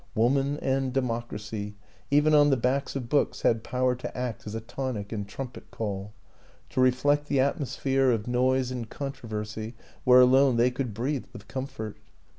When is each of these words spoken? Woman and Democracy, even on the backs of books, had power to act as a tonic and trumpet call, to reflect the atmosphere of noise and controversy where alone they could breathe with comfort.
Woman 0.15 0.57
and 0.63 0.91
Democracy, 0.91 1.75
even 2.09 2.33
on 2.33 2.49
the 2.49 2.57
backs 2.57 2.95
of 2.95 3.07
books, 3.07 3.43
had 3.43 3.63
power 3.63 3.93
to 3.93 4.17
act 4.17 4.47
as 4.47 4.55
a 4.55 4.59
tonic 4.59 5.11
and 5.11 5.27
trumpet 5.27 5.69
call, 5.69 6.11
to 6.71 6.81
reflect 6.81 7.27
the 7.27 7.39
atmosphere 7.39 8.09
of 8.09 8.25
noise 8.27 8.71
and 8.71 8.89
controversy 8.89 9.75
where 10.03 10.21
alone 10.21 10.57
they 10.57 10.71
could 10.71 10.95
breathe 10.95 11.25
with 11.33 11.47
comfort. 11.47 11.97